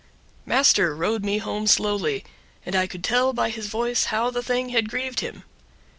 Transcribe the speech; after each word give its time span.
Master 0.47 0.95
rode 0.95 1.23
me 1.23 1.37
home 1.37 1.67
slowly, 1.67 2.25
and 2.65 2.75
I 2.75 2.87
could 2.87 3.03
tell 3.03 3.33
by 3.33 3.51
his 3.51 3.67
voice 3.67 4.05
how 4.05 4.31
the 4.31 4.41
thing 4.41 4.69
had 4.69 4.89
grieved 4.89 5.19
him. 5.19 5.43